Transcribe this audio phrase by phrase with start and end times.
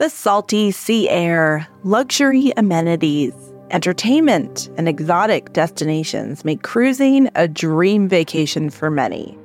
[0.00, 3.34] The salty sea air, luxury amenities,
[3.70, 9.36] entertainment, and exotic destinations make cruising a dream vacation for many.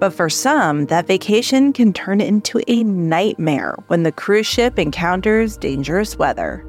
[0.00, 5.56] But for some, that vacation can turn into a nightmare when the cruise ship encounters
[5.56, 6.66] dangerous weather.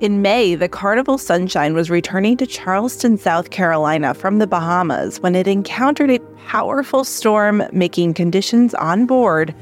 [0.00, 5.34] In May, the Carnival Sunshine was returning to Charleston, South Carolina from the Bahamas when
[5.34, 9.54] it encountered a powerful storm, making conditions on board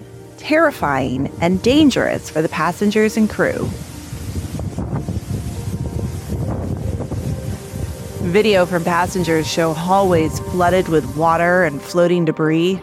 [0.42, 3.70] terrifying and dangerous for the passengers and crew.
[8.28, 12.80] Video from passengers show hallways flooded with water and floating debris.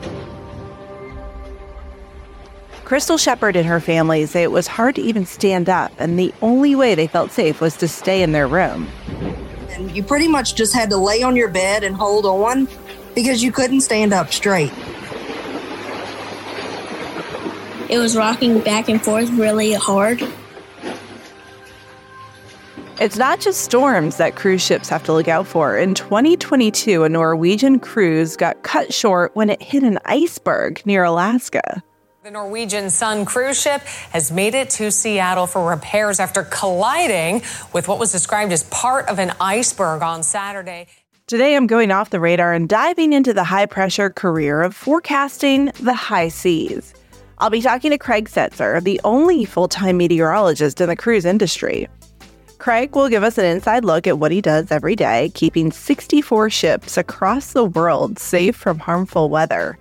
[2.85, 6.33] Crystal Shepard and her family say it was hard to even stand up, and the
[6.41, 8.87] only way they felt safe was to stay in their room.
[9.71, 12.69] And you pretty much just had to lay on your bed and hold on
[13.15, 14.71] because you couldn't stand up straight.
[17.89, 20.21] It was rocking back and forth really hard.
[23.01, 25.75] It's not just storms that cruise ships have to look out for.
[25.75, 31.81] In 2022, a Norwegian cruise got cut short when it hit an iceberg near Alaska.
[32.23, 33.81] The Norwegian Sun cruise ship
[34.11, 37.41] has made it to Seattle for repairs after colliding
[37.73, 40.87] with what was described as part of an iceberg on Saturday.
[41.25, 45.71] Today, I'm going off the radar and diving into the high pressure career of forecasting
[45.79, 46.93] the high seas.
[47.41, 51.87] I'll be talking to Craig Setzer, the only full time meteorologist in the cruise industry.
[52.57, 56.49] Craig will give us an inside look at what he does every day, keeping 64
[56.49, 59.77] ships across the world safe from harmful weather.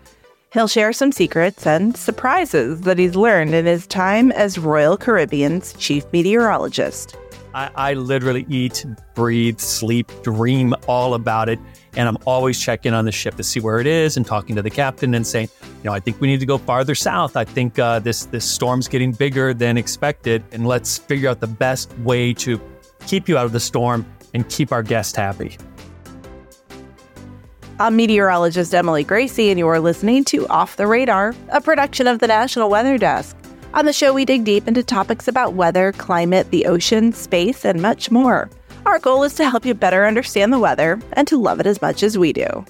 [0.52, 5.72] He'll share some secrets and surprises that he's learned in his time as Royal Caribbean's
[5.72, 7.16] chief meteorologist.
[7.54, 11.58] I, I, literally eat, breathe, sleep, dream all about it.
[11.98, 14.62] And I'm always checking on the ship to see where it is and talking to
[14.62, 17.36] the captain and saying, you know, I think we need to go farther south.
[17.36, 21.48] I think uh, this this storm's getting bigger than expected, and let's figure out the
[21.48, 22.60] best way to
[23.06, 25.58] keep you out of the storm and keep our guests happy.
[27.80, 32.20] I'm meteorologist Emily Gracie, and you are listening to Off the Radar, a production of
[32.20, 33.36] the National Weather Desk.
[33.74, 37.82] On the show, we dig deep into topics about weather, climate, the ocean, space, and
[37.82, 38.48] much more.
[38.88, 41.82] Our goal is to help you better understand the weather and to love it as
[41.82, 42.64] much as we do.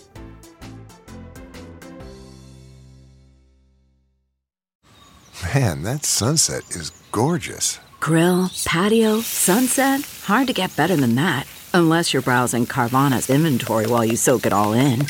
[5.55, 7.79] Man, that sunset is gorgeous.
[8.01, 10.01] Grill, patio, sunset.
[10.25, 11.47] Hard to get better than that.
[11.73, 15.07] Unless you're browsing Carvana's inventory while you soak it all in.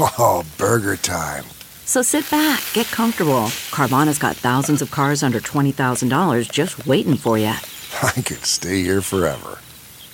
[0.00, 1.44] Oh, burger time.
[1.84, 3.48] So sit back, get comfortable.
[3.70, 7.48] Carvana's got thousands of cars under $20,000 just waiting for you.
[8.02, 9.58] I could stay here forever.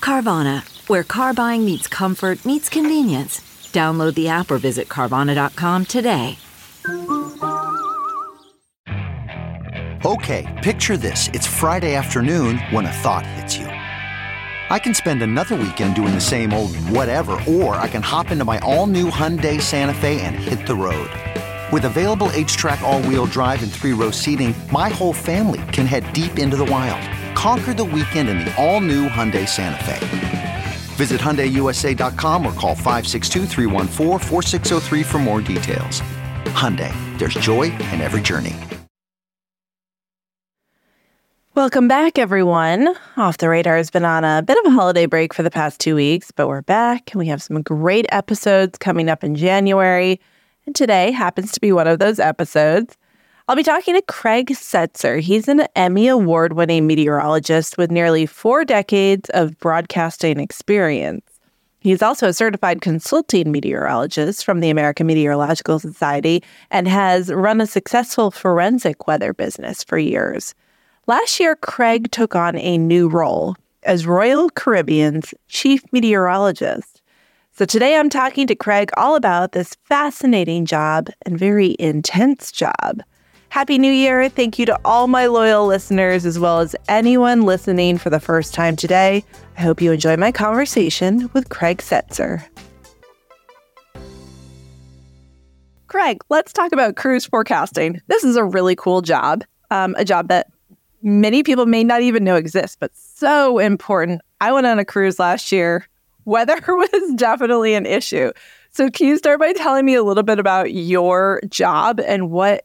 [0.01, 3.41] Carvana, where car buying meets comfort, meets convenience.
[3.73, 6.39] Download the app or visit Carvana.com today.
[10.05, 11.29] Okay, picture this.
[11.35, 13.67] It's Friday afternoon when a thought hits you.
[13.67, 18.45] I can spend another weekend doing the same old whatever, or I can hop into
[18.45, 21.11] my all new Hyundai Santa Fe and hit the road.
[21.73, 26.57] With available HTRAC all-wheel drive and three-row seating, my whole family can head deep into
[26.57, 27.20] the wild.
[27.41, 30.63] Conquer the weekend in the all-new Hyundai Santa Fe.
[30.97, 33.47] Visit HyundaiUSA.com or call 562
[35.05, 36.03] for more details.
[36.53, 37.63] Hyundai, there's joy
[37.93, 38.55] in every journey.
[41.55, 42.95] Welcome back, everyone.
[43.17, 45.81] Off the Radar has been on a bit of a holiday break for the past
[45.81, 50.21] two weeks, but we're back and we have some great episodes coming up in January.
[50.67, 52.99] And today happens to be one of those episodes.
[53.51, 55.19] I'll be talking to Craig Setzer.
[55.19, 61.27] He's an Emmy Award winning meteorologist with nearly four decades of broadcasting experience.
[61.81, 67.67] He's also a certified consulting meteorologist from the American Meteorological Society and has run a
[67.67, 70.55] successful forensic weather business for years.
[71.09, 77.03] Last year, Craig took on a new role as Royal Caribbean's chief meteorologist.
[77.51, 83.03] So today I'm talking to Craig all about this fascinating job and very intense job.
[83.51, 84.29] Happy New Year.
[84.29, 88.55] Thank you to all my loyal listeners, as well as anyone listening for the first
[88.55, 89.25] time today.
[89.59, 92.45] I hope you enjoy my conversation with Craig Setzer.
[95.89, 98.01] Craig, let's talk about cruise forecasting.
[98.07, 99.43] This is a really cool job,
[99.73, 100.47] um, a job that
[101.03, 104.21] many people may not even know exists, but so important.
[104.41, 105.89] I went on a cruise last year
[106.25, 108.31] weather was definitely an issue.
[108.71, 112.65] So, can you start by telling me a little bit about your job and what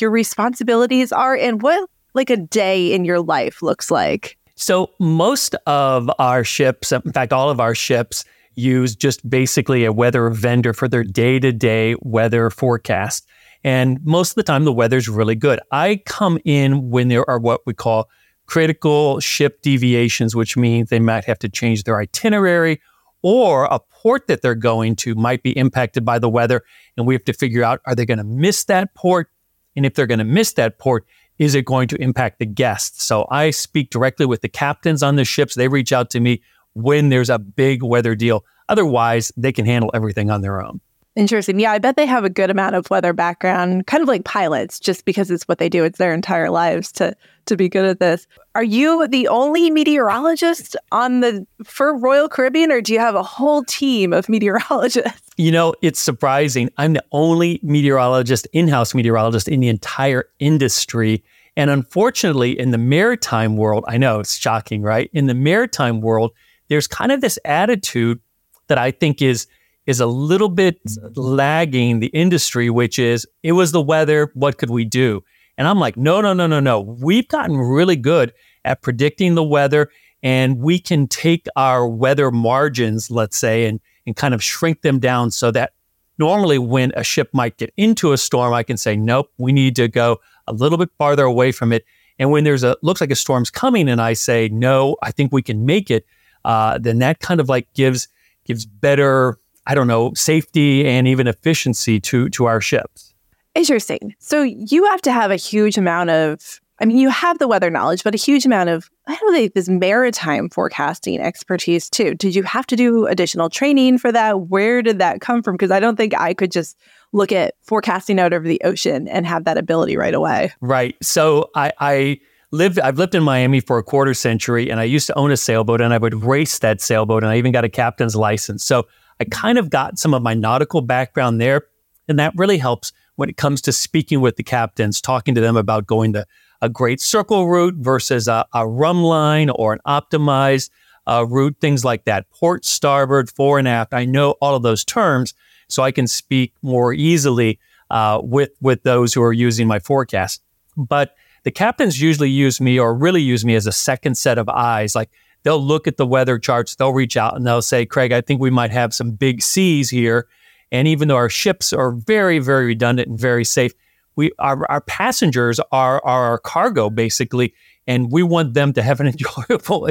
[0.00, 4.36] your responsibilities are and what like a day in your life looks like?
[4.56, 8.24] So, most of our ships, in fact, all of our ships,
[8.56, 13.26] use just basically a weather vendor for their day to day weather forecast.
[13.62, 15.58] And most of the time, the weather's really good.
[15.70, 18.08] I come in when there are what we call
[18.46, 22.80] critical ship deviations, which means they might have to change their itinerary
[23.22, 26.62] or a port that they're going to might be impacted by the weather.
[26.96, 29.30] And we have to figure out are they going to miss that port?
[29.76, 31.04] And if they're going to miss that port,
[31.38, 33.04] is it going to impact the guests?
[33.04, 35.54] So I speak directly with the captains on the ships.
[35.54, 36.42] They reach out to me
[36.74, 38.44] when there's a big weather deal.
[38.68, 40.80] Otherwise, they can handle everything on their own.
[41.16, 41.60] Interesting.
[41.60, 44.80] Yeah, I bet they have a good amount of weather background, kind of like pilots,
[44.80, 45.84] just because it's what they do.
[45.84, 47.16] It's their entire lives to
[47.46, 48.26] to be good at this.
[48.54, 53.22] Are you the only meteorologist on the for Royal Caribbean, or do you have a
[53.22, 55.30] whole team of meteorologists?
[55.36, 56.70] You know, it's surprising.
[56.78, 61.22] I'm the only meteorologist, in-house meteorologist in the entire industry.
[61.56, 65.10] And unfortunately, in the maritime world, I know it's shocking, right?
[65.12, 66.32] In the maritime world,
[66.68, 68.18] there's kind of this attitude
[68.66, 69.46] that I think is
[69.86, 70.80] is a little bit
[71.14, 74.30] lagging the industry, which is it was the weather.
[74.34, 75.22] What could we do?
[75.56, 76.80] And I'm like, no, no, no, no, no.
[76.80, 78.32] We've gotten really good
[78.64, 79.90] at predicting the weather,
[80.22, 84.98] and we can take our weather margins, let's say, and and kind of shrink them
[84.98, 85.72] down so that
[86.18, 89.76] normally when a ship might get into a storm, I can say, nope, we need
[89.76, 91.84] to go a little bit farther away from it.
[92.18, 95.32] And when there's a looks like a storm's coming, and I say, no, I think
[95.32, 96.06] we can make it,
[96.44, 98.08] uh, then that kind of like gives
[98.44, 103.14] gives better I don't know, safety and even efficiency to to our ships.
[103.54, 104.14] Interesting.
[104.18, 107.70] So you have to have a huge amount of I mean, you have the weather
[107.70, 112.14] knowledge, but a huge amount of I don't know this maritime forecasting expertise too.
[112.14, 114.48] Did you have to do additional training for that?
[114.48, 115.54] Where did that come from?
[115.54, 116.76] Because I don't think I could just
[117.12, 120.52] look at forecasting out over the ocean and have that ability right away.
[120.60, 120.96] Right.
[121.00, 122.20] So I, I
[122.50, 125.36] lived I've lived in Miami for a quarter century and I used to own a
[125.36, 128.64] sailboat and I would race that sailboat and I even got a captain's license.
[128.64, 128.86] So
[129.24, 131.62] I kind of got some of my nautical background there.
[132.08, 135.56] And that really helps when it comes to speaking with the captains, talking to them
[135.56, 136.26] about going to
[136.60, 140.68] a great circle route versus a, a rhumb line or an optimized
[141.06, 142.28] uh, route, things like that.
[142.30, 143.94] Port, starboard, fore and aft.
[143.94, 145.32] I know all of those terms,
[145.68, 147.58] so I can speak more easily
[147.90, 150.42] uh, with with those who are using my forecast.
[150.76, 154.48] But the captains usually use me or really use me as a second set of
[154.48, 154.94] eyes.
[154.94, 155.10] Like
[155.44, 158.40] they'll look at the weather charts, they'll reach out and they'll say, Craig, I think
[158.40, 160.26] we might have some big seas here.
[160.72, 163.72] And even though our ships are very, very redundant and very safe,
[164.16, 167.54] we our, our passengers are, are our cargo basically,
[167.86, 169.06] and we want them to have an
[169.48, 169.88] enjoyable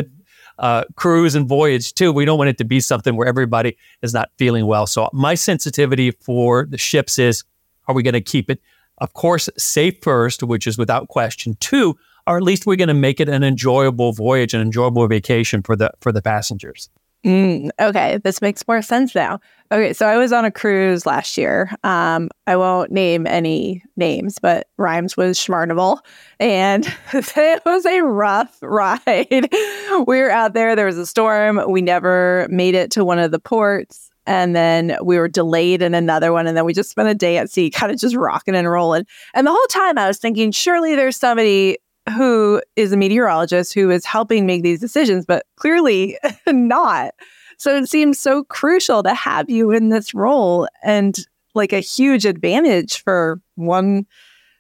[0.60, 2.12] uh, cruise and voyage too.
[2.12, 4.88] We don't want it to be something where everybody is not feeling well.
[4.88, 7.44] So my sensitivity for the ships is:
[7.88, 8.62] Are we going to keep it,
[9.00, 11.56] of course, safe first, which is without question.
[11.60, 11.98] Two,
[12.28, 15.76] or at least we're going to make it an enjoyable voyage, an enjoyable vacation for
[15.76, 16.90] the for the passengers.
[17.26, 19.40] Mm, okay, this makes more sense now.
[19.72, 21.72] Okay, so I was on a cruise last year.
[21.86, 26.00] Um, I won't name any names, but rhymes with Schmarnival,
[26.40, 29.28] and it was a rough ride.
[30.06, 30.76] we were out there.
[30.76, 31.62] There was a storm.
[31.70, 35.94] We never made it to one of the ports and then we were delayed in
[35.94, 38.56] another one and then we just spent a day at sea kind of just rocking
[38.56, 41.78] and rolling and the whole time i was thinking surely there's somebody
[42.10, 46.18] who is a meteorologist who is helping make these decisions, but clearly
[46.48, 47.14] not.
[47.58, 51.18] So it seems so crucial to have you in this role and
[51.56, 54.06] like a huge advantage for one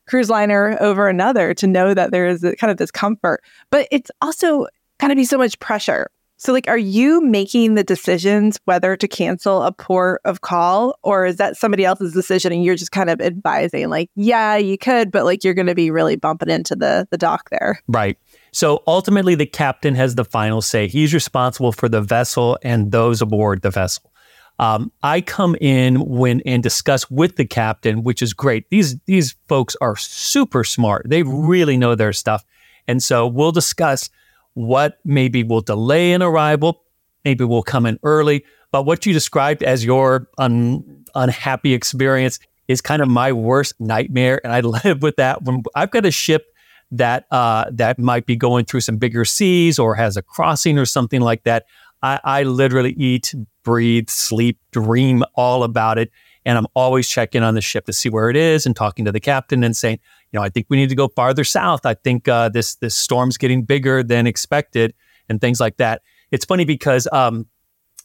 [0.08, 3.42] cruise liner over another to know that there is kind of this comfort.
[3.72, 4.68] But it's also
[5.00, 9.08] got to be so much pressure so, like, are you making the decisions whether to
[9.08, 13.10] cancel a port of call, or is that somebody else's decision and you're just kind
[13.10, 16.76] of advising, like, yeah, you could, but like you're going to be really bumping into
[16.76, 17.80] the the dock there?
[17.88, 18.18] Right.
[18.52, 20.88] So ultimately, the captain has the final say.
[20.88, 24.12] He's responsible for the vessel and those aboard the vessel.
[24.60, 28.70] Um, I come in when and discuss with the captain, which is great.
[28.70, 31.08] These these folks are super smart.
[31.10, 32.44] They really know their stuff,
[32.88, 34.10] and so we'll discuss
[34.54, 36.84] what maybe will delay an arrival,
[37.26, 38.46] maybe will come in early.
[38.72, 44.42] But what you described as your un- unhappy experience is kind of my worst nightmare,
[44.44, 45.44] and I live with that.
[45.44, 46.46] When I've got a ship
[46.92, 50.86] that uh, that might be going through some bigger seas or has a crossing or
[50.86, 51.66] something like that,
[52.02, 53.34] I, I literally eat,
[53.64, 56.12] breathe, sleep, dream all about it,
[56.46, 59.12] and I'm always checking on the ship to see where it is and talking to
[59.12, 60.00] the captain and saying,
[60.32, 61.86] you know, I think we need to go farther south.
[61.86, 64.94] I think uh, this this storm's getting bigger than expected,
[65.30, 66.02] and things like that.
[66.32, 67.48] It's funny because um,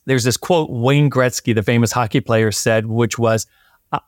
[0.06, 3.46] there's this quote Wayne Gretzky, the famous hockey player, said, which was,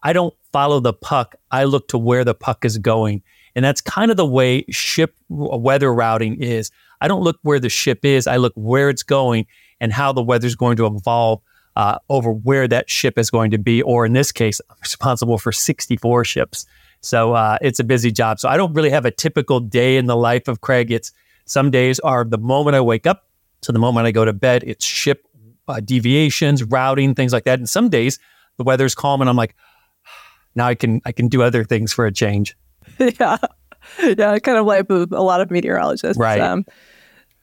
[0.03, 1.35] "I don't follow the puck.
[1.51, 3.23] I look to where the puck is going."
[3.57, 6.71] And that's kind of the way ship weather routing is.
[7.01, 8.27] I don't look where the ship is.
[8.27, 9.47] I look where it's going
[9.81, 11.41] and how the weather's going to evolve
[11.77, 13.83] uh, over where that ship is going to be.
[13.83, 16.67] Or in this case, I'm responsible for 64 ships.
[17.01, 18.41] So uh, it's a busy job.
[18.41, 20.91] So I don't really have a typical day in the life of Craig.
[20.91, 21.13] It's
[21.47, 23.27] some days are the moment I wake up
[23.63, 24.63] to the moment I go to bed.
[24.67, 25.27] It's ship
[25.69, 27.59] uh, deviations, routing, things like that.
[27.59, 28.19] And some days
[28.57, 29.55] the weather's calm, and I'm like,
[30.55, 32.57] now I can I can do other things for a change.
[32.99, 33.39] yeah,
[34.03, 36.19] yeah, kind of like a lot of meteorologists.
[36.19, 36.41] Right.
[36.41, 36.65] Um,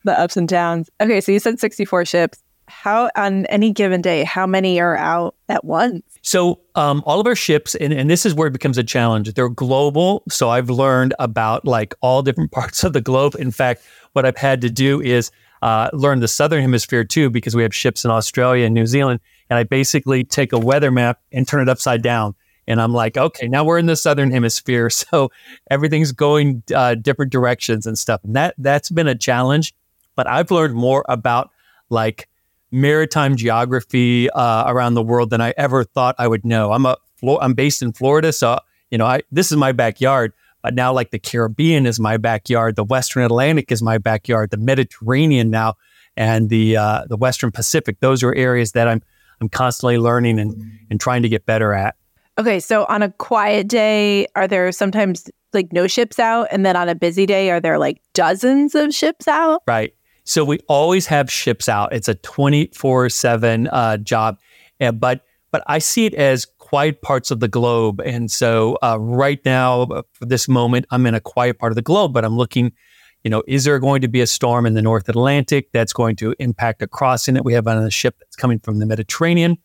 [0.03, 0.89] the ups and downs.
[1.01, 2.43] Okay, so you said 64 ships.
[2.67, 6.03] How on any given day, how many are out at once?
[6.21, 9.33] So um, all of our ships, and, and this is where it becomes a challenge.
[9.33, 13.36] They're global, so I've learned about like all different parts of the globe.
[13.39, 13.83] In fact,
[14.13, 15.31] what I've had to do is
[15.62, 19.19] uh, learn the southern hemisphere too, because we have ships in Australia and New Zealand.
[19.50, 22.36] And I basically take a weather map and turn it upside down.
[22.67, 25.31] And I'm like, okay, now we're in the southern hemisphere, so
[25.71, 28.21] everything's going uh, different directions and stuff.
[28.24, 29.74] And that that's been a challenge.
[30.15, 31.51] But I've learned more about
[31.89, 32.27] like
[32.77, 36.72] maritime geography uh, around the world than I ever thought I would know.
[36.72, 36.98] I'm a
[37.41, 38.60] I'm based in Florida, so
[38.91, 40.34] you know I this is my backyard.
[40.63, 44.57] But now, like the Caribbean is my backyard, the Western Atlantic is my backyard, the
[44.57, 45.75] Mediterranean now,
[46.15, 48.00] and the uh, the Western Pacific.
[48.00, 49.01] Those are areas that I'm
[49.41, 51.96] I'm constantly learning and and trying to get better at.
[52.39, 56.75] Okay, so on a quiet day, are there sometimes like no ships out, and then
[56.75, 59.63] on a busy day, are there like dozens of ships out?
[59.65, 59.96] Right.
[60.27, 61.93] So we always have ships out.
[61.93, 64.38] It's a 24 7 uh, job.
[64.79, 68.01] And, but but I see it as quiet parts of the globe.
[68.01, 71.77] And so uh, right now, uh, for this moment, I'm in a quiet part of
[71.77, 72.74] the globe, but I'm looking,
[73.24, 76.17] you know, is there going to be a storm in the North Atlantic that's going
[76.17, 79.57] to impact a crossing that we have on a ship that's coming from the Mediterranean?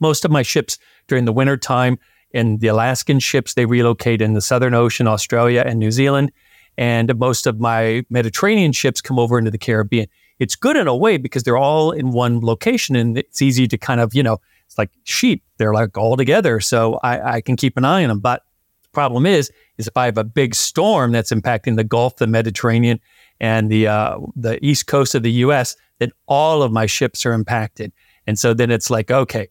[0.00, 1.96] Most of my ships during the winter time
[2.34, 6.32] and the Alaskan ships, they relocate in the Southern Ocean, Australia, and New Zealand
[6.78, 10.06] and most of my Mediterranean ships come over into the Caribbean.
[10.38, 13.76] It's good in a way because they're all in one location and it's easy to
[13.76, 15.42] kind of, you know, it's like sheep.
[15.56, 16.60] They're like all together.
[16.60, 18.20] So I, I can keep an eye on them.
[18.20, 18.44] But
[18.84, 22.28] the problem is, is if I have a big storm that's impacting the Gulf, the
[22.28, 23.00] Mediterranean,
[23.40, 27.32] and the uh, the east coast of the U.S., then all of my ships are
[27.32, 27.92] impacted.
[28.26, 29.48] And so then it's like, okay,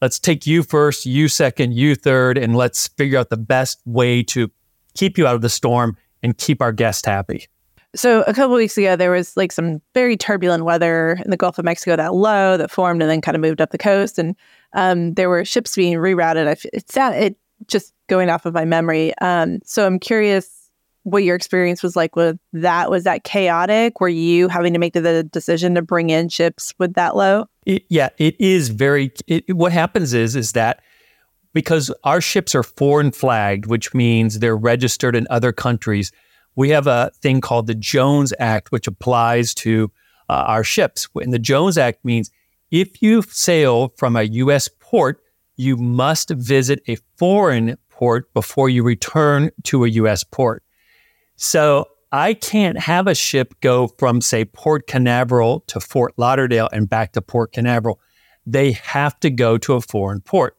[0.00, 4.22] let's take you first, you second, you third, and let's figure out the best way
[4.24, 4.50] to
[4.94, 7.46] keep you out of the storm and keep our guests happy.
[7.94, 11.58] So a couple weeks ago, there was like some very turbulent weather in the Gulf
[11.58, 14.36] of Mexico, that low that formed and then kind of moved up the coast, and
[14.74, 16.46] um, there were ships being rerouted.
[16.46, 17.36] I, it's it
[17.66, 19.12] just going off of my memory.
[19.20, 20.70] Um, so I'm curious
[21.02, 22.90] what your experience was like with that.
[22.90, 24.00] Was that chaotic?
[24.00, 27.46] Were you having to make the decision to bring in ships with that low?
[27.66, 29.10] It, yeah, it is very.
[29.26, 30.80] It, what happens is is that
[31.52, 36.12] because our ships are foreign flagged, which means they're registered in other countries,
[36.56, 39.90] we have a thing called the Jones Act, which applies to
[40.28, 41.08] uh, our ships.
[41.16, 42.30] And the Jones Act means
[42.70, 44.68] if you sail from a U.S.
[44.78, 45.22] port,
[45.56, 50.24] you must visit a foreign port before you return to a U.S.
[50.24, 50.62] port.
[51.36, 56.88] So I can't have a ship go from, say, Port Canaveral to Fort Lauderdale and
[56.88, 58.00] back to Port Canaveral.
[58.46, 60.56] They have to go to a foreign port.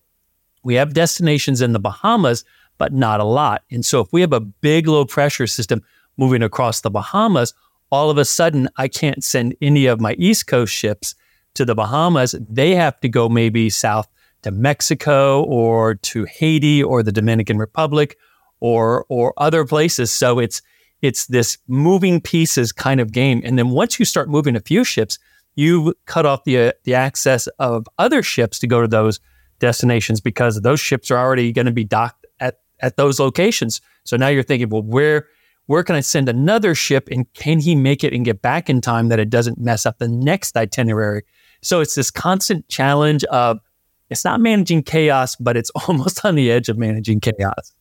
[0.63, 2.43] We have destinations in the Bahamas,
[2.77, 3.63] but not a lot.
[3.71, 5.81] And so if we have a big low pressure system
[6.17, 7.53] moving across the Bahamas,
[7.91, 11.15] all of a sudden I can't send any of my East Coast ships
[11.55, 12.35] to the Bahamas.
[12.49, 14.07] They have to go maybe south
[14.43, 18.17] to Mexico or to Haiti or the Dominican Republic
[18.59, 20.11] or or other places.
[20.11, 20.61] So it's
[21.01, 23.41] it's this moving pieces kind of game.
[23.43, 25.17] And then once you start moving a few ships,
[25.55, 29.19] you cut off the uh, the access of other ships to go to those
[29.61, 33.79] destinations because those ships are already going to be docked at, at those locations.
[34.03, 35.27] So now you're thinking, well, where
[35.67, 38.81] where can I send another ship and can he make it and get back in
[38.81, 41.23] time that it doesn't mess up the next itinerary?
[41.61, 43.59] So it's this constant challenge of
[44.09, 47.73] it's not managing chaos, but it's almost on the edge of managing chaos.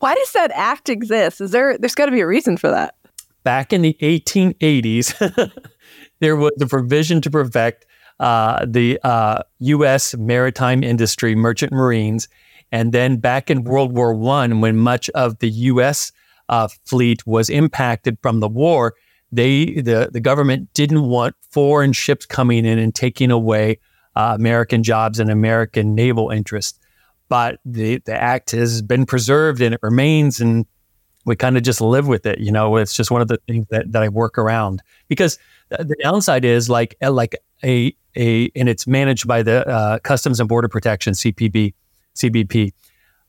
[0.00, 1.40] Why does that act exist?
[1.40, 2.96] Is there there's got to be a reason for that?
[3.44, 5.52] Back in the 1880s,
[6.20, 7.86] there was a provision to protect
[8.20, 10.14] uh, the uh, U.S.
[10.16, 12.28] maritime industry, merchant marines,
[12.72, 16.12] and then back in World War One, when much of the U.S.
[16.48, 18.94] Uh, fleet was impacted from the war,
[19.30, 23.78] they the the government didn't want foreign ships coming in and taking away
[24.16, 26.78] uh, American jobs and American naval interests.
[27.28, 30.66] But the the act has been preserved and it remains, and
[31.24, 32.38] we kind of just live with it.
[32.38, 35.84] You know, it's just one of the things that, that I work around because the,
[35.84, 40.48] the downside is like like a a and it's managed by the uh, Customs and
[40.48, 41.74] Border Protection CPB
[42.14, 42.72] CBP.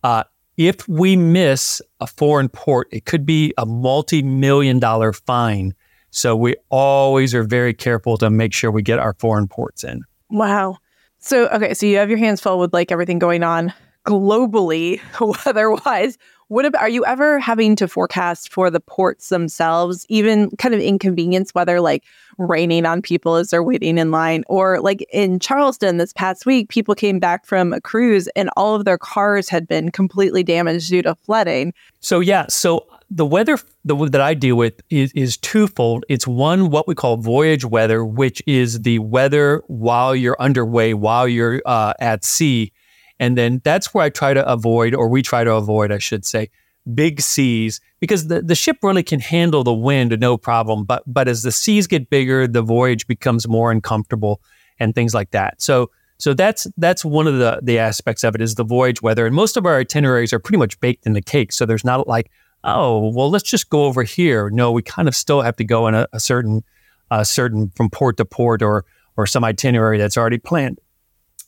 [0.04, 0.24] Uh,
[0.58, 5.74] if we miss a foreign port, it could be a multi-million dollar fine.
[6.12, 10.04] So we always are very careful to make sure we get our foreign ports in.
[10.30, 10.78] Wow.
[11.20, 13.74] So okay, so you have your hands full with like everything going on
[14.06, 15.00] globally
[15.46, 16.18] weather-wise.
[16.50, 20.82] What about, are you ever having to forecast for the ports themselves, even kind of
[20.82, 22.04] inconvenience, whether like
[22.40, 26.70] raining on people as they're waiting in line, or like in Charleston this past week,
[26.70, 30.90] people came back from a cruise and all of their cars had been completely damaged
[30.90, 31.72] due to flooding.
[32.00, 36.04] So yeah, so the weather the, that I deal with is, is twofold.
[36.10, 41.28] It's one, what we call voyage weather, which is the weather while you're underway, while
[41.28, 42.72] you're uh, at sea.
[43.20, 46.26] And then that's where I try to avoid, or we try to avoid, I should
[46.26, 46.50] say,
[46.94, 50.86] big seas, because the, the ship really can handle the wind no problem.
[50.86, 54.42] But but as the seas get bigger, the voyage becomes more uncomfortable
[54.80, 55.62] and things like that.
[55.62, 59.26] So so that's that's one of the the aspects of it is the voyage weather.
[59.26, 61.52] And most of our itineraries are pretty much baked in the cake.
[61.52, 62.32] So there's not like,
[62.64, 64.50] oh, well, let's just go over here.
[64.50, 66.64] No, we kind of still have to go in a, a certain
[67.12, 68.86] a certain from port to port or
[69.18, 70.80] or some itinerary that's already planned.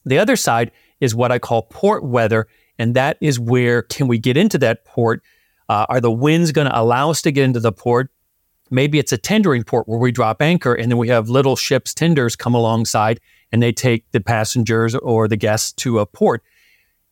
[0.06, 2.48] The other side is what I call port weather,
[2.80, 5.22] and that is where can we get into that port?
[5.68, 8.10] Uh, are the winds going to allow us to get into the port?
[8.70, 11.94] Maybe it's a tendering port where we drop anchor, and then we have little ships,
[11.94, 13.20] tenders come alongside,
[13.52, 16.42] and they take the passengers or the guests to a port.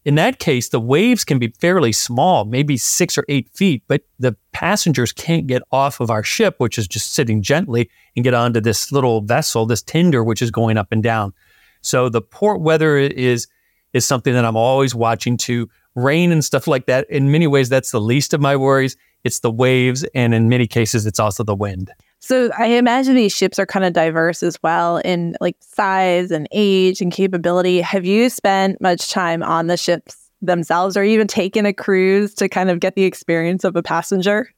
[0.06, 4.04] In that case, the waves can be fairly small, maybe six or eight feet, but
[4.18, 8.34] the passengers can't get off of our ship, which is just sitting gently, and get
[8.34, 11.34] onto this little vessel, this tender, which is going up and down.
[11.82, 13.48] So the port weather is
[13.94, 17.10] is something that I'm always watching to rain and stuff like that.
[17.10, 18.96] In many ways, that's the least of my worries.
[19.24, 21.92] It's the waves, and in many cases, it's also the wind.
[22.20, 26.48] So I imagine these ships are kind of diverse as well in like size and
[26.52, 27.82] age and capability.
[27.82, 32.48] Have you spent much time on the ships themselves or even taken a cruise to
[32.48, 34.50] kind of get the experience of a passenger?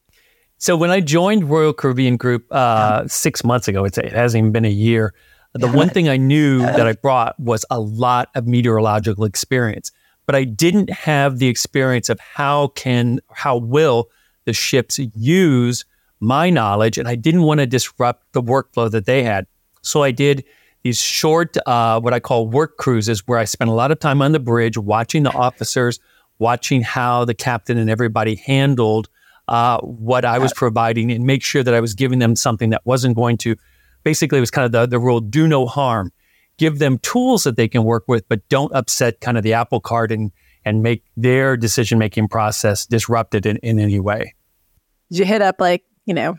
[0.57, 4.65] So when I joined Royal Caribbean Group uh, six months ago, it hasn't even been
[4.65, 5.13] a year.
[5.53, 9.91] The one thing I knew that I brought was a lot of meteorological experience,
[10.25, 14.09] but I didn't have the experience of how can how will
[14.45, 15.83] the ships use
[16.21, 19.45] my knowledge, and I didn't want to disrupt the workflow that they had.
[19.81, 20.45] So I did
[20.83, 24.21] these short, uh, what I call work cruises, where I spent a lot of time
[24.21, 25.99] on the bridge watching the officers,
[26.39, 29.09] watching how the captain and everybody handled
[29.47, 32.85] uh, what I was providing, and make sure that I was giving them something that
[32.85, 33.57] wasn't going to
[34.03, 36.11] basically it was kind of the, the rule do no harm.
[36.57, 39.79] Give them tools that they can work with but don't upset kind of the apple
[39.79, 40.31] cart and
[40.63, 44.35] and make their decision making process disrupted in, in any way.
[45.09, 46.37] Did you hit up like you know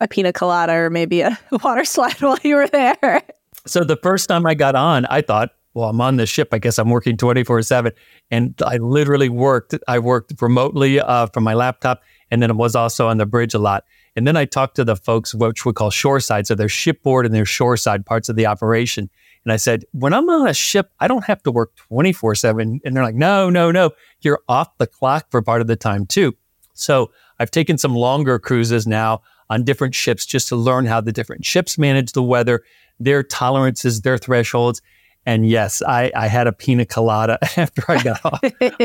[0.00, 3.22] a pina colada or maybe a water slide while you were there?
[3.66, 6.48] So the first time i got on i thought well i'm on the ship.
[6.52, 7.92] I guess i'm working 24 7
[8.30, 12.76] and i literally worked i worked remotely uh, from my laptop and then I was
[12.76, 13.84] also on the bridge a lot
[14.16, 16.46] and then I talked to the folks, which we call shoreside.
[16.46, 19.08] So there's shipboard and there's shoreside parts of the operation.
[19.44, 22.80] And I said, when I'm on a ship, I don't have to work 24 7.
[22.84, 23.90] And they're like, no, no, no.
[24.20, 26.36] You're off the clock for part of the time too.
[26.74, 31.12] So I've taken some longer cruises now on different ships just to learn how the
[31.12, 32.62] different ships manage the weather,
[32.98, 34.82] their tolerances, their thresholds.
[35.30, 38.40] And yes, I, I had a pina colada after I got off,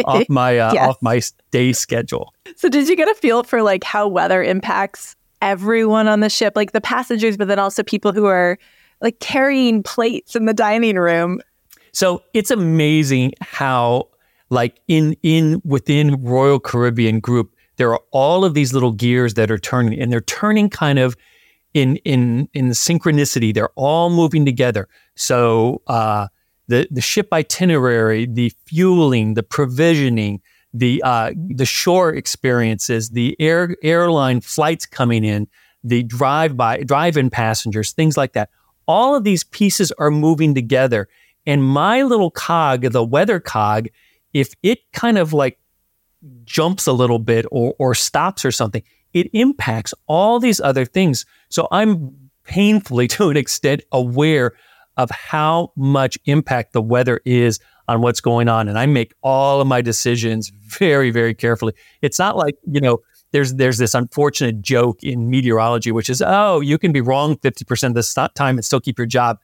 [0.06, 0.90] off my uh, yes.
[0.90, 2.36] off my day schedule.
[2.56, 6.54] So did you get a feel for like how weather impacts everyone on the ship,
[6.56, 8.60] like the passengers, but then also people who are
[9.02, 11.42] like carrying plates in the dining room?
[11.94, 14.10] So it's amazing how
[14.52, 19.50] like in in within Royal Caribbean Group, there are all of these little gears that
[19.50, 21.18] are turning, and they're turning kind of
[21.74, 23.52] in in in synchronicity.
[23.52, 24.88] They're all moving together.
[25.16, 26.28] So uh,
[26.68, 30.42] the the ship itinerary, the fueling, the provisioning,
[30.74, 35.48] the uh, the shore experiences, the air airline flights coming in,
[35.84, 38.50] the drive by drive in passengers, things like that.
[38.88, 41.08] All of these pieces are moving together,
[41.46, 43.88] and my little cog, the weather cog,
[44.34, 45.60] if it kind of like
[46.44, 51.26] jumps a little bit or or stops or something, it impacts all these other things.
[51.50, 54.54] So I'm painfully, to an extent, aware
[54.98, 58.68] of how much impact the weather is on what's going on.
[58.68, 61.74] And I make all of my decisions very, very carefully.
[62.02, 63.00] It's not like, you know,
[63.32, 67.88] there's there's this unfortunate joke in meteorology, which is, oh, you can be wrong 50%
[67.88, 69.40] of the time and still keep your job.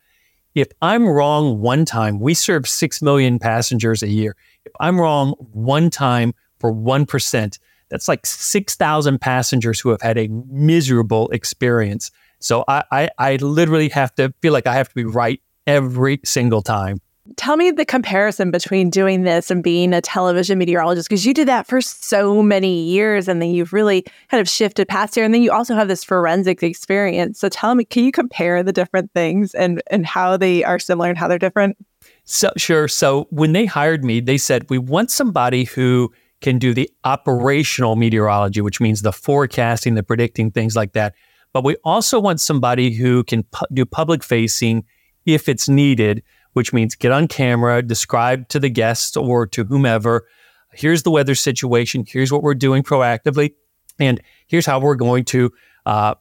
[0.56, 4.36] If I'm wrong one time, we serve 6 million passengers a year.
[4.66, 7.60] If I'm wrong one time for 1%,
[7.90, 12.12] that's like 6,000 passengers who have had a miserable experience.
[12.42, 16.20] So I, I, I literally have to feel like I have to be right every
[16.26, 17.00] single time.
[17.38, 21.48] Tell me the comparison between doing this and being a television meteorologist because you did
[21.48, 25.34] that for so many years and then you've really kind of shifted past here and
[25.34, 27.40] then you also have this forensic experience.
[27.40, 31.10] So tell me, can you compare the different things and and how they are similar
[31.10, 31.78] and how they're different?
[32.24, 32.88] So sure.
[32.88, 37.96] So when they hired me, they said we want somebody who can do the operational
[37.96, 41.14] meteorology, which means the forecasting, the predicting, things like that.
[41.54, 44.86] But we also want somebody who can pu- do public facing
[45.26, 50.26] if it's needed, which means get on camera, describe to the guests or to whomever,
[50.74, 53.54] here's the weather situation, here's what we're doing proactively,
[54.00, 55.52] and here's how we're going to
[55.86, 56.16] uh,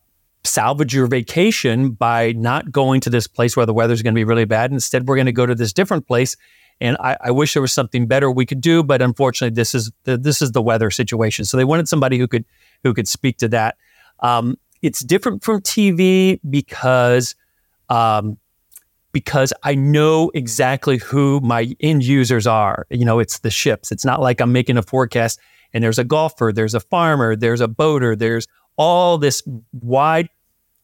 [0.45, 4.25] salvage your vacation by not going to this place where the weather's going to be
[4.25, 4.73] really bad.
[4.73, 6.37] Instead, we're going to go to this different place.
[6.81, 9.93] And I, I, wish there was something better we could do, but unfortunately, this is
[10.05, 11.45] the, this is the weather situation.
[11.45, 12.47] So they wanted somebody who could
[12.83, 13.77] who could speak to that.
[14.21, 17.35] Um, it's different from TV because
[17.89, 18.39] um,
[19.13, 22.87] because I know exactly who my end users are.
[22.91, 23.91] You know, it's the ships.
[23.91, 25.41] It's not like I'm making a forecast
[25.73, 30.29] and there's a golfer, there's a farmer, there's a boater, there's all this wide,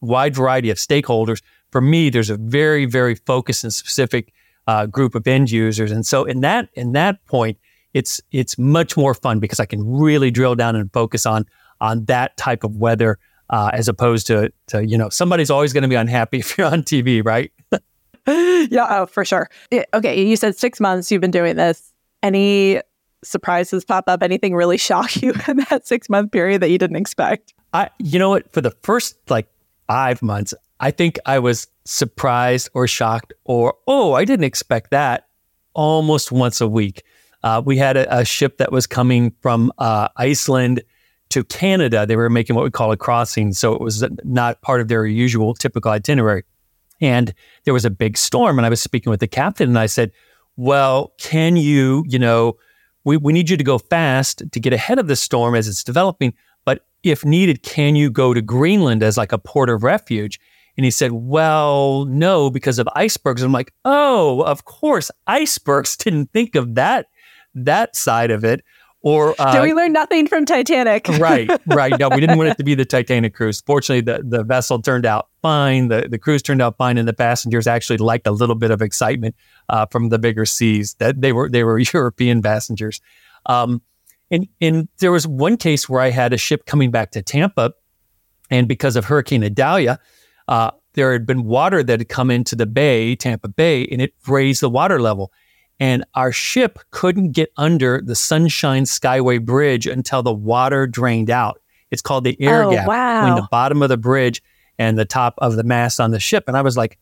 [0.00, 1.42] wide variety of stakeholders.
[1.70, 4.32] For me, there's a very, very focused and specific
[4.66, 7.56] uh, group of end users, and so in that in that point,
[7.94, 11.46] it's it's much more fun because I can really drill down and focus on
[11.80, 13.18] on that type of weather
[13.50, 16.66] uh, as opposed to to you know somebody's always going to be unhappy if you're
[16.66, 17.52] on TV, right?
[18.26, 19.48] yeah, oh, for sure.
[19.94, 21.92] Okay, you said six months you've been doing this.
[22.22, 22.80] Any
[23.22, 24.22] surprises pop up?
[24.22, 27.54] Anything really shock you in that six month period that you didn't expect?
[27.72, 28.52] I, you know what?
[28.52, 29.48] For the first like
[29.86, 35.28] five months, I think I was surprised or shocked or, oh, I didn't expect that
[35.74, 37.02] almost once a week.
[37.42, 40.82] Uh, we had a, a, ship that was coming from uh, Iceland
[41.30, 42.06] to Canada.
[42.06, 43.52] They were making what we call a crossing.
[43.52, 46.44] So it was not part of their usual typical itinerary.
[47.00, 47.34] And
[47.64, 48.58] there was a big storm.
[48.58, 50.12] And I was speaking with the captain and I said,
[50.56, 52.56] well, can you, you know,
[53.04, 55.84] we, we need you to go fast to get ahead of the storm as it's
[55.84, 56.34] developing
[56.64, 60.40] But if needed, can you go to Greenland as like a port of refuge?
[60.76, 63.42] And he said, Well, no, because of icebergs.
[63.42, 65.96] I'm like, Oh, of course, icebergs.
[65.98, 67.06] Didn't think of that
[67.54, 68.62] that side of it.
[69.06, 71.06] Or uh, did we learn nothing from Titanic?
[71.20, 71.96] right, right.
[71.96, 73.62] No, we didn't want it to be the Titanic cruise.
[73.64, 75.86] Fortunately, the, the vessel turned out fine.
[75.86, 78.82] The the cruise turned out fine, and the passengers actually liked a little bit of
[78.82, 79.36] excitement
[79.68, 80.94] uh, from the bigger seas.
[80.94, 83.00] That they were they were European passengers.
[83.46, 83.80] Um,
[84.28, 87.74] and, and there was one case where I had a ship coming back to Tampa,
[88.50, 90.00] and because of Hurricane Idalia,
[90.48, 94.14] uh, there had been water that had come into the bay, Tampa Bay, and it
[94.26, 95.32] raised the water level.
[95.78, 101.60] And our ship couldn't get under the Sunshine Skyway Bridge until the water drained out.
[101.90, 103.22] It's called the air oh, gap wow.
[103.22, 104.42] between the bottom of the bridge
[104.78, 106.44] and the top of the mast on the ship.
[106.46, 106.98] And I was like,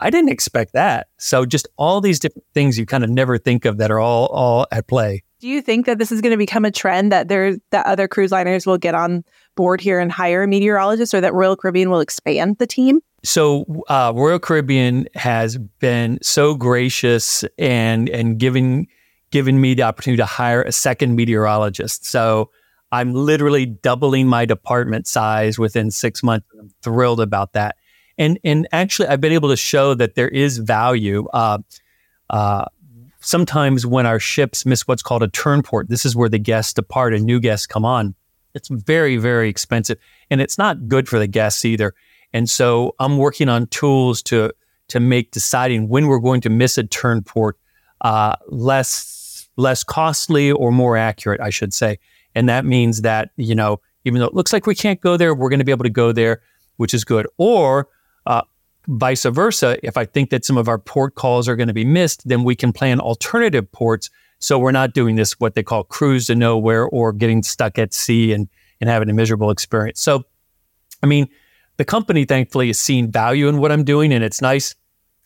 [0.00, 1.08] I didn't expect that.
[1.18, 4.26] So just all these different things you kind of never think of that are all
[4.26, 5.22] all at play.
[5.40, 8.08] Do you think that this is going to become a trend that there that other
[8.08, 12.00] cruise liners will get on board here and hire meteorologists, or that Royal Caribbean will
[12.00, 13.00] expand the team?
[13.24, 18.86] So uh, Royal Caribbean has been so gracious and and giving
[19.30, 22.04] given me the opportunity to hire a second meteorologist.
[22.06, 22.50] So
[22.92, 26.46] I'm literally doubling my department size within six months.
[26.58, 27.76] I'm thrilled about that.
[28.18, 31.26] And and actually, I've been able to show that there is value.
[31.32, 31.58] Uh,
[32.30, 32.66] uh,
[33.20, 36.74] sometimes when our ships miss what's called a turn port, this is where the guests
[36.74, 38.14] depart and new guests come on.
[38.54, 39.98] It's very, very expensive
[40.30, 41.94] and it's not good for the guests either.
[42.34, 44.52] And so I'm working on tools to
[44.88, 47.56] to make deciding when we're going to miss a turn port
[48.02, 51.98] uh, less less costly or more accurate, I should say.
[52.34, 55.34] And that means that you know, even though it looks like we can't go there,
[55.34, 56.42] we're going to be able to go there,
[56.76, 57.26] which is good.
[57.38, 57.88] Or
[58.26, 58.42] uh,
[58.88, 61.84] vice versa, if I think that some of our port calls are going to be
[61.84, 64.10] missed, then we can plan alternative ports.
[64.40, 67.94] So we're not doing this, what they call cruise to nowhere or getting stuck at
[67.94, 68.48] sea and,
[68.80, 70.00] and having a miserable experience.
[70.00, 70.24] So,
[71.02, 71.28] I mean,
[71.76, 74.74] the company thankfully has seen value in what I'm doing and it's nice.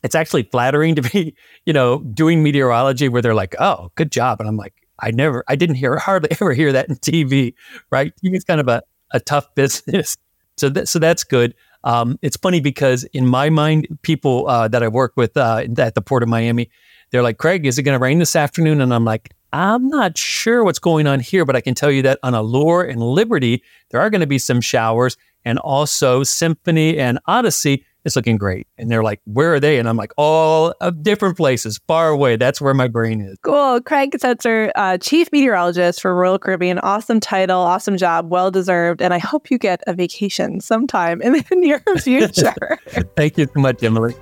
[0.02, 1.34] It's actually flattering to be,
[1.66, 4.40] you know, doing meteorology where they're like, oh, good job.
[4.40, 7.54] And I'm like, I never, I didn't hear, hardly ever hear that in TV,
[7.90, 8.12] right?
[8.22, 8.82] It's kind of a,
[9.12, 10.16] a tough business.
[10.56, 11.54] So that, so that's good.
[11.84, 15.94] Um, it's funny because in my mind, people uh, that I work with uh, at
[15.94, 16.70] the Port of Miami,
[17.10, 18.80] they're like, Craig, is it going to rain this afternoon?
[18.80, 22.02] And I'm like, I'm not sure what's going on here, but I can tell you
[22.02, 25.16] that on Allure and Liberty, there are going to be some showers.
[25.44, 28.66] And also Symphony and Odyssey, is looking great.
[28.76, 29.78] And they're like, where are they?
[29.78, 32.36] And I'm like, all of different places, far away.
[32.36, 33.38] That's where my brain is.
[33.42, 33.80] Cool.
[33.82, 36.78] Craig Setzer, uh, Chief Meteorologist for Royal Caribbean.
[36.80, 39.00] Awesome title, awesome job, well deserved.
[39.00, 42.78] And I hope you get a vacation sometime in the near future.
[43.16, 44.14] Thank you so much, Emily.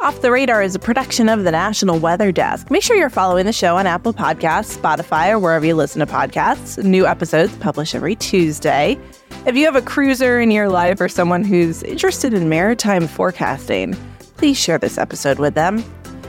[0.00, 2.70] Off the Radar is a production of the National Weather Desk.
[2.70, 6.06] Make sure you're following the show on Apple Podcasts, Spotify, or wherever you listen to
[6.06, 6.80] podcasts.
[6.84, 8.96] New episodes published every Tuesday.
[9.44, 13.96] If you have a cruiser in your life or someone who's interested in maritime forecasting,
[14.36, 15.82] please share this episode with them.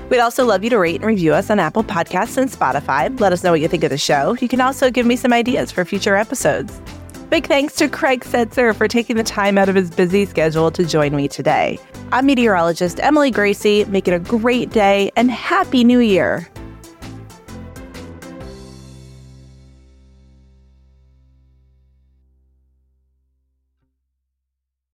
[0.09, 3.19] We'd also love you to rate and review us on Apple Podcasts and Spotify.
[3.19, 4.35] Let us know what you think of the show.
[4.41, 6.81] You can also give me some ideas for future episodes.
[7.29, 10.83] Big thanks to Craig Setzer for taking the time out of his busy schedule to
[10.83, 11.77] join me today.
[12.11, 13.85] I'm meteorologist Emily Gracie.
[13.85, 16.49] Make it a great day and Happy New Year.